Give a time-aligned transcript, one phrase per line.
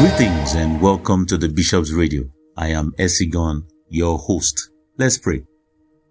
[0.00, 2.24] Greetings and welcome to the Bishop's Radio.
[2.56, 4.70] I am Esigon, your host.
[4.96, 5.44] Let's pray.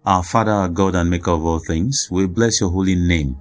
[0.06, 3.36] Our Father, our God and Maker of all things, we bless your holy name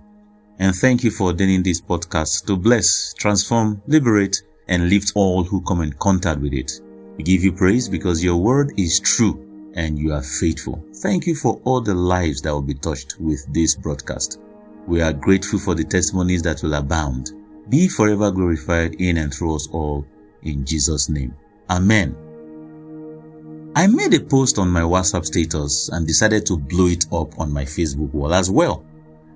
[0.57, 5.62] and thank you for ordaining this podcast to bless, transform, liberate, and lift all who
[5.62, 6.81] come in contact with it.
[7.16, 10.84] We give you praise because your word is true and you are faithful.
[10.95, 14.40] Thank you for all the lives that will be touched with this broadcast.
[14.88, 17.34] We are grateful for the testimonies that will abound.
[17.70, 20.07] Be forever glorified in and through us all
[20.43, 21.35] in Jesus' name.
[21.70, 22.16] Amen.
[23.75, 27.53] I made a post on my WhatsApp status and decided to blow it up on
[27.53, 28.85] my Facebook wall as well.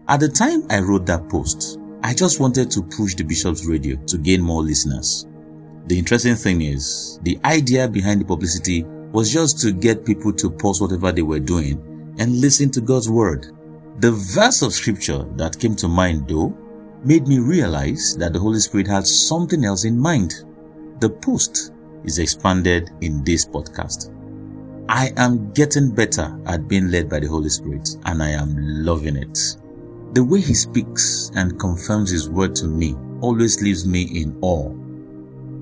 [0.08, 3.96] At the time I wrote that post, I just wanted to push the Bishop's Radio
[4.08, 5.28] to gain more listeners.
[5.86, 10.50] The interesting thing is, the idea behind the publicity was just to get people to
[10.50, 13.48] pause whatever they were doing and listen to God's word.
[14.00, 16.58] The verse of scripture that came to mind though
[17.06, 20.34] made me realize that the Holy Spirit had something else in mind.
[21.04, 21.74] The post
[22.06, 24.10] is expanded in this podcast.
[24.88, 29.18] I am getting better at being led by the Holy Spirit and I am loving
[29.18, 29.58] it.
[30.14, 34.72] The way He speaks and confirms His word to me always leaves me in awe.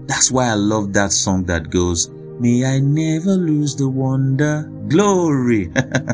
[0.05, 4.69] That's why I love that song that goes, May I never lose the wonder.
[4.89, 5.71] Glory.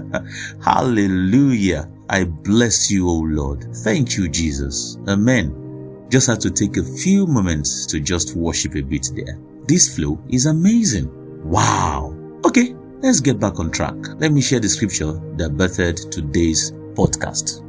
[0.63, 1.91] Hallelujah.
[2.09, 3.75] I bless you, O Lord.
[3.75, 4.97] Thank you, Jesus.
[5.05, 5.66] Amen.
[6.09, 9.37] Just had to take a few moments to just worship a bit there.
[9.67, 11.11] This flow is amazing.
[11.43, 12.15] Wow.
[12.45, 13.95] Okay, let's get back on track.
[14.17, 17.61] Let me share the scripture that birthed today's podcast.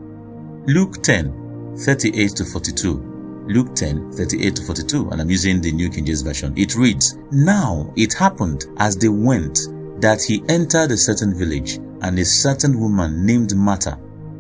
[0.69, 3.45] Luke 10, 38 to 42.
[3.49, 6.53] Luke 10, 38 to 42, and I'm using the New King James Version.
[6.57, 9.59] It reads, Now it happened as they went
[10.01, 13.99] that he entered a certain village, and a certain woman named Martha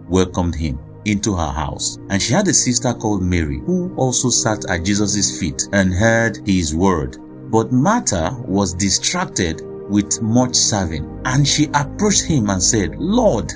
[0.08, 1.98] welcomed him into her house.
[2.10, 6.46] And she had a sister called Mary who also sat at Jesus' feet and heard
[6.46, 7.16] his word.
[7.50, 13.52] But Martha was distracted with much serving and she approached him and said, Lord,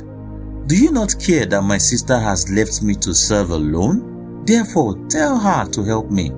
[0.67, 4.45] do you not care that my sister has left me to serve alone?
[4.45, 6.29] Therefore, tell her to help me.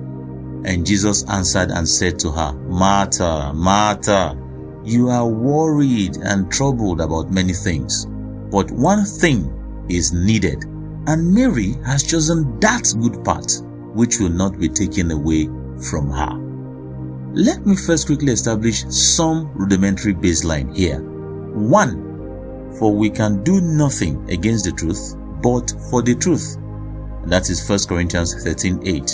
[0.65, 4.37] And Jesus answered and said to her, Martha, Martha,
[4.83, 8.05] you are worried and troubled about many things,
[8.51, 9.51] but one thing
[9.89, 10.65] is needed
[11.07, 13.61] and Mary has chosen that good part
[13.93, 15.45] which will not be taken away
[15.89, 16.45] from her.
[17.33, 21.01] Let me first quickly establish some rudimentary baseline here.
[21.01, 26.57] One, for we can do nothing against the truth, but for the truth.
[27.25, 29.11] That is 1 Corinthians 13 8.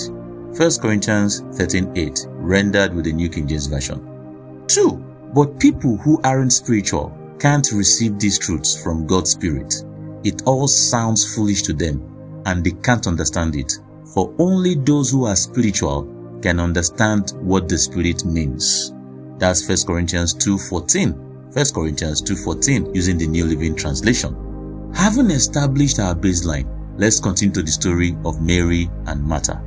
[0.57, 4.63] 1 Corinthians 13 8, rendered with the New King James Version.
[4.67, 4.97] Two,
[5.33, 9.83] but people who aren't spiritual can't receive these truths from God's Spirit
[10.23, 13.73] it all sounds foolish to them and they can't understand it.
[14.13, 18.93] For only those who are spiritual can understand what the Spirit means.
[19.37, 21.55] That's 1 Corinthians 2.14.
[21.55, 24.91] 1 Corinthians 2.14 using the New Living Translation.
[24.93, 26.67] Having established our baseline,
[26.97, 29.61] let's continue to the story of Mary and Martha.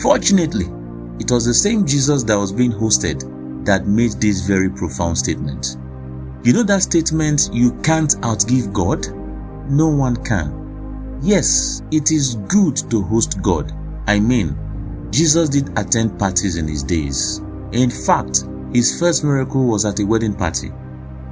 [0.00, 0.66] Fortunately,
[1.20, 5.76] it was the same Jesus that was being hosted that made this very profound statement.
[6.42, 9.06] You know that statement, you can't outgive God?
[9.68, 11.18] No one can.
[11.22, 13.72] Yes, it is good to host God.
[14.06, 14.56] I mean,
[15.10, 17.40] Jesus did attend parties in his days.
[17.72, 20.70] In fact, his first miracle was at a wedding party.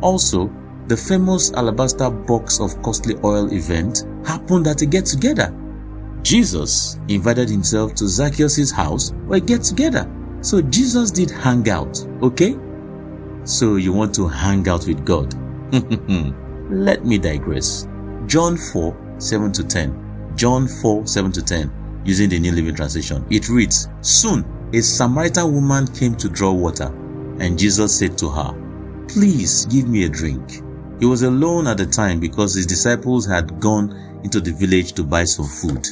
[0.01, 0.51] Also,
[0.89, 5.55] the famous alabaster box of costly oil event happened at a get together.
[6.23, 10.11] Jesus invited himself to Zacchaeus' house for a get together.
[10.41, 12.57] So Jesus did hang out, okay?
[13.45, 15.35] So you want to hang out with God?
[16.71, 17.87] Let me digress.
[18.27, 20.35] John 4 7 to 10.
[20.37, 23.25] John 4 7 to 10, using the New Living Translation.
[23.31, 26.87] It reads Soon a Samaritan woman came to draw water,
[27.41, 28.55] and Jesus said to her,
[29.09, 30.63] Please give me a drink.
[30.99, 35.03] He was alone at the time because his disciples had gone into the village to
[35.03, 35.87] buy some food.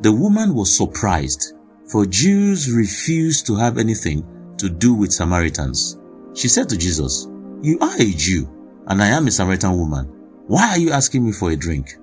[0.00, 1.54] The woman was surprised,
[1.90, 4.24] for Jews refused to have anything
[4.58, 5.98] to do with Samaritans.
[6.34, 7.28] She said to Jesus,
[7.62, 8.48] You are a Jew,
[8.86, 10.13] and I am a Samaritan woman.
[10.46, 11.96] Why are you asking me for a drink?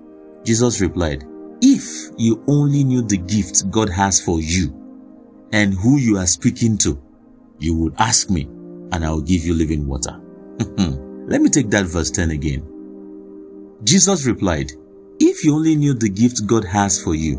[0.43, 1.23] Jesus replied,
[1.61, 4.73] If you only knew the gift God has for you
[5.53, 6.99] and who you are speaking to,
[7.59, 8.45] you would ask me
[8.91, 10.19] and I will give you living water.
[10.59, 12.67] Let me take that verse 10 again.
[13.83, 14.71] Jesus replied,
[15.19, 17.38] If you only knew the gift God has for you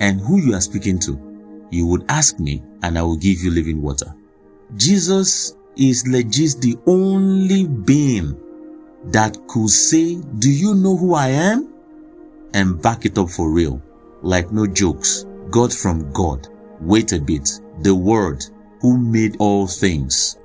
[0.00, 1.20] and who you are speaking to,
[1.70, 4.14] you would ask me and I will give you living water.
[4.76, 8.40] Jesus is legit the only being
[9.06, 11.72] that could say, Do you know who I am?
[12.54, 13.80] And back it up for real.
[14.22, 15.26] Like no jokes.
[15.50, 16.48] God from God.
[16.80, 17.48] Wait a bit.
[17.82, 18.44] The Word,
[18.80, 20.38] who made all things.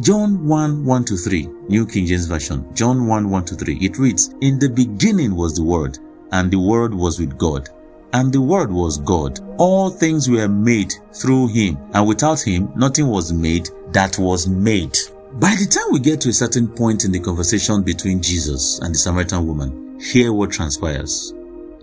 [0.00, 2.64] John 1 1 to 3, New King James Version.
[2.74, 3.78] John 1 1 to 3.
[3.78, 5.98] It reads, In the beginning was the Word,
[6.30, 7.68] and the Word was with God,
[8.12, 9.40] and the Word was God.
[9.58, 14.96] All things were made through Him, and without Him, nothing was made that was made.
[15.34, 18.94] By the time we get to a certain point in the conversation between Jesus and
[18.94, 21.34] the Samaritan woman, hear what transpires.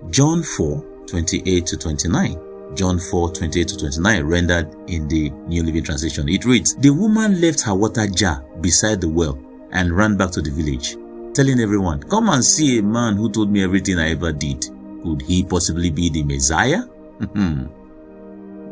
[0.09, 2.75] John 4 28 to 29.
[2.75, 6.27] John 4 28 to 29, rendered in the New Living Translation.
[6.27, 9.39] It reads, The woman left her water jar beside the well
[9.71, 10.97] and ran back to the village,
[11.35, 14.65] telling everyone, Come and see a man who told me everything I ever did.
[15.03, 16.81] Could he possibly be the Messiah?
[17.33, 17.67] Hmm.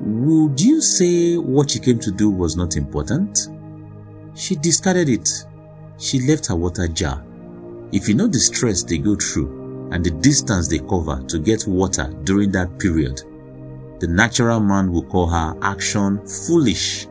[0.06, 3.48] Would you say what she came to do was not important?
[4.36, 5.30] She discarded it.
[5.98, 7.24] She left her water jar.
[7.92, 11.68] If you know the stress they go through and the distance they cover to get
[11.68, 13.22] water during that period,
[14.00, 17.08] the natural man will call her action foolish.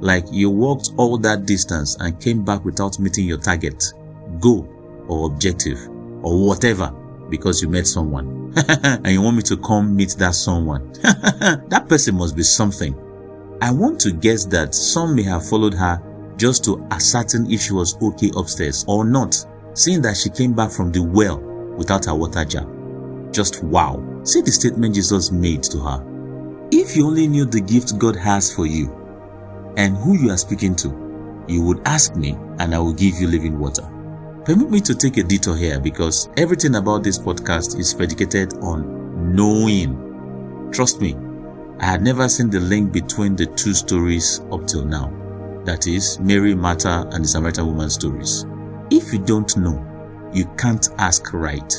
[0.00, 3.92] Like you walked all that distance and came back without meeting your target,
[4.40, 4.68] goal,
[5.08, 5.78] or objective,
[6.22, 6.90] or whatever,
[7.28, 8.54] because you met someone.
[8.68, 10.92] and you want me to come meet that someone.
[11.02, 12.94] that person must be something.
[13.60, 16.00] I want to guess that some may have followed her
[16.42, 20.72] just to ascertain if she was okay upstairs or not, seeing that she came back
[20.72, 21.38] from the well
[21.78, 22.66] without her water jar.
[23.30, 24.02] Just wow.
[24.24, 26.68] See the statement Jesus made to her.
[26.72, 28.92] If you only knew the gift God has for you
[29.76, 33.28] and who you are speaking to, you would ask me and I will give you
[33.28, 33.88] living water.
[34.44, 39.32] Permit me to take a detour here because everything about this podcast is predicated on
[39.32, 40.72] knowing.
[40.72, 41.14] Trust me,
[41.78, 45.21] I had never seen the link between the two stories up till now.
[45.64, 48.44] That is, Mary, Martha, and the Samaritan woman stories.
[48.90, 51.72] If you don't know, you can't ask right.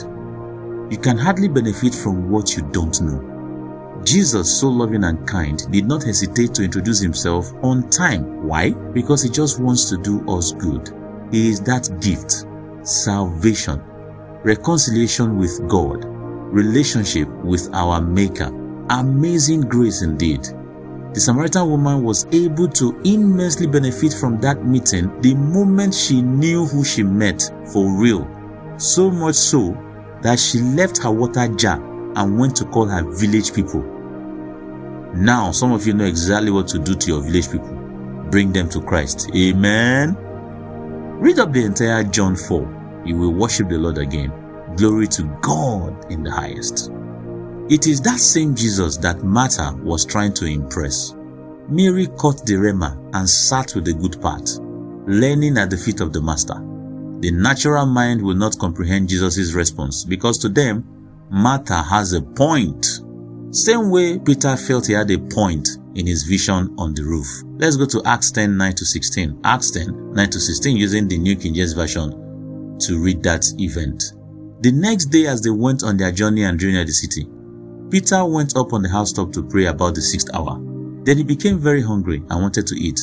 [0.89, 4.01] You can hardly benefit from what you don't know.
[4.05, 8.45] Jesus, so loving and kind, did not hesitate to introduce himself on time.
[8.47, 8.71] Why?
[8.71, 10.89] Because he just wants to do us good.
[11.31, 12.45] He is that gift,
[12.87, 13.81] salvation,
[14.43, 18.51] reconciliation with God, relationship with our Maker.
[18.89, 20.47] Amazing grace indeed.
[21.13, 26.65] The Samaritan woman was able to immensely benefit from that meeting the moment she knew
[26.65, 28.27] who she met for real.
[28.77, 29.77] So much so
[30.23, 31.77] that she left her water jar
[32.15, 33.83] and went to call her village people.
[35.13, 37.69] Now, some of you know exactly what to do to your village people.
[38.31, 39.29] Bring them to Christ.
[39.35, 40.17] Amen.
[41.19, 43.03] Read up the entire John 4.
[43.05, 44.33] You will worship the Lord again.
[44.75, 46.89] Glory to God in the highest.
[47.69, 51.15] It is that same Jesus that Martha was trying to impress.
[51.69, 54.49] Mary caught the Rhema and sat with the good part,
[55.07, 56.55] learning at the feet of the Master.
[57.21, 60.83] The natural mind will not comprehend Jesus' response because to them,
[61.31, 62.85] Martha has a point.
[63.51, 67.27] Same way Peter felt he had a point in his vision on the roof.
[67.57, 69.39] Let's go to Acts 10 9 to 16.
[69.45, 74.03] Acts 10 9 to 16 using the New King James Version to read that event.
[74.59, 77.27] The next day, as they went on their journey and drew near the city,
[77.93, 80.59] Peter went up on the housetop to pray about the sixth hour.
[81.03, 82.99] Then he became very hungry and wanted to eat.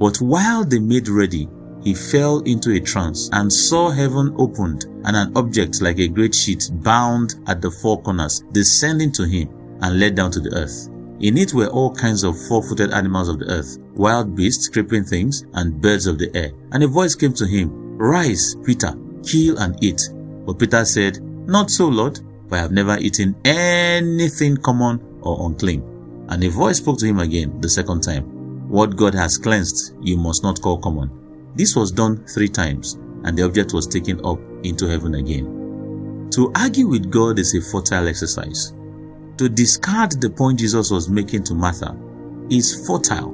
[0.00, 1.48] But while they made ready,
[1.84, 6.34] he fell into a trance and saw heaven opened and an object like a great
[6.34, 9.48] sheet bound at the four corners descending to him
[9.80, 10.88] and led down to the earth.
[11.20, 15.44] In it were all kinds of four-footed animals of the earth, wild beasts, creeping things,
[15.52, 16.50] and birds of the air.
[16.72, 18.92] And a voice came to him, Rise, Peter,
[19.24, 20.02] kill and eat.
[20.44, 22.18] But Peter said, Not so, Lord,
[22.52, 25.82] for I have never eaten anything common or unclean.
[26.28, 28.24] And a voice spoke to him again the second time,
[28.68, 31.10] What God has cleansed, you must not call common.
[31.54, 36.28] This was done three times, and the object was taken up into heaven again.
[36.32, 38.74] To argue with God is a futile exercise.
[39.38, 41.96] To discard the point Jesus was making to Martha
[42.50, 43.32] is futile.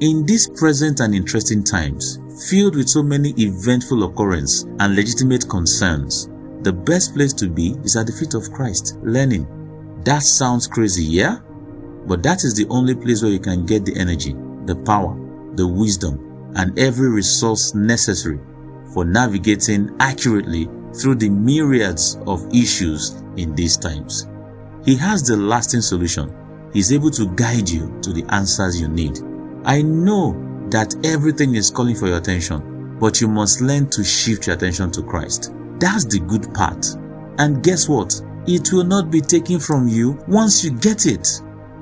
[0.00, 2.18] In these present and interesting times,
[2.50, 6.28] filled with so many eventful occurrences and legitimate concerns,
[6.62, 9.46] the best place to be is at the feet of Christ, learning.
[10.04, 11.38] That sounds crazy, yeah?
[12.06, 14.34] But that is the only place where you can get the energy,
[14.66, 15.16] the power,
[15.54, 18.40] the wisdom, and every resource necessary
[18.92, 24.28] for navigating accurately through the myriads of issues in these times.
[24.84, 26.34] He has the lasting solution.
[26.72, 29.18] He's able to guide you to the answers you need.
[29.64, 30.32] I know
[30.70, 34.90] that everything is calling for your attention, but you must learn to shift your attention
[34.92, 35.52] to Christ.
[35.82, 36.86] That's the good part.
[37.40, 38.14] And guess what?
[38.46, 41.26] It will not be taken from you once you get it.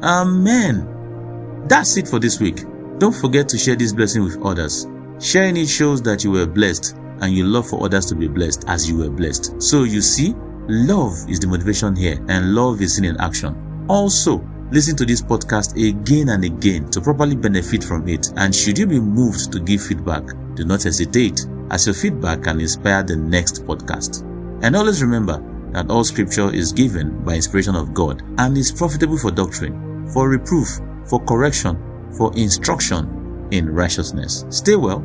[0.02, 1.66] Amen.
[1.68, 2.64] That's it for this week.
[2.96, 4.86] Don't forget to share this blessing with others.
[5.20, 8.64] Sharing it shows that you were blessed and you love for others to be blessed
[8.68, 9.60] as you were blessed.
[9.60, 10.32] So you see,
[10.66, 13.84] love is the motivation here and love is seen in action.
[13.86, 18.32] Also, listen to this podcast again and again to properly benefit from it.
[18.36, 22.60] And should you be moved to give feedback, do not hesitate, as your feedback can
[22.60, 24.22] inspire the next podcast.
[24.62, 29.18] And always remember that all scripture is given by inspiration of God and is profitable
[29.18, 30.68] for doctrine, for reproof,
[31.06, 31.78] for correction,
[32.16, 34.44] for instruction in righteousness.
[34.50, 34.98] Stay well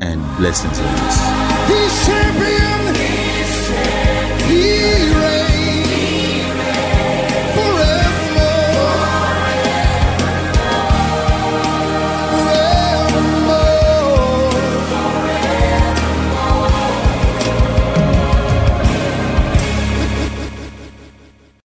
[0.00, 1.27] and blessings always.